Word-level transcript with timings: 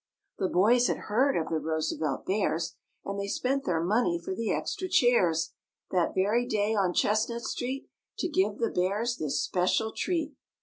The 0.39 0.47
boys 0.47 0.87
had 0.87 0.97
heard 1.13 1.37
of 1.37 1.49
the 1.49 1.59
Roosevelt 1.59 2.25
Bears 2.25 2.73
And 3.05 3.19
they 3.19 3.27
spent 3.27 3.65
their 3.65 3.83
money 3.83 4.19
for 4.19 4.33
the 4.33 4.51
extra 4.51 4.89
chairs 4.89 5.53
That 5.91 6.15
very 6.15 6.47
day 6.47 6.73
on 6.73 6.91
Chestnut 6.95 7.43
Street 7.43 7.87
To 8.17 8.27
give 8.27 8.57
the 8.57 8.71
Bears 8.71 9.17
this 9.17 9.39
special 9.43 9.91
treat. 9.91 10.33